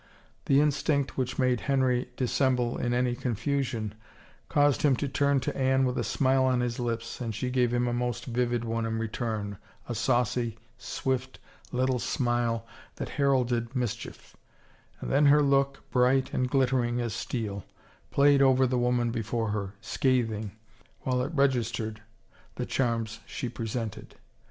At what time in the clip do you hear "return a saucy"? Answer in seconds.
8.97-10.57